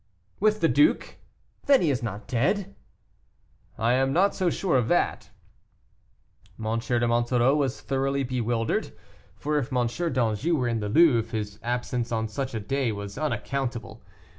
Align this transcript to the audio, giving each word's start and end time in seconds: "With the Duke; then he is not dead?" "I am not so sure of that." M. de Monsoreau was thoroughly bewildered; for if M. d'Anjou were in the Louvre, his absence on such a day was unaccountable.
"With 0.39 0.61
the 0.61 0.67
Duke; 0.67 1.17
then 1.67 1.83
he 1.83 1.91
is 1.91 2.01
not 2.01 2.27
dead?" 2.27 2.73
"I 3.77 3.93
am 3.93 4.11
not 4.11 4.33
so 4.33 4.49
sure 4.49 4.75
of 4.75 4.87
that." 4.87 5.29
M. 6.59 6.79
de 6.79 7.07
Monsoreau 7.07 7.55
was 7.55 7.81
thoroughly 7.81 8.23
bewildered; 8.23 8.93
for 9.35 9.59
if 9.59 9.71
M. 9.71 9.85
d'Anjou 9.85 10.55
were 10.55 10.67
in 10.67 10.79
the 10.79 10.89
Louvre, 10.89 11.37
his 11.37 11.59
absence 11.61 12.11
on 12.11 12.27
such 12.27 12.55
a 12.55 12.59
day 12.59 12.91
was 12.91 13.15
unaccountable. 13.15 14.01